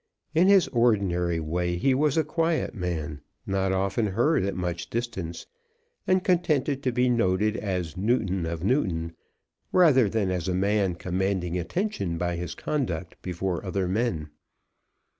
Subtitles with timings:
[0.33, 5.45] In his ordinary way he was a quiet man, not often heard at much distance,
[6.07, 9.13] and contented to be noted as Newton of Newton
[9.71, 14.31] rather than as a man commanding attention by his conduct before other men.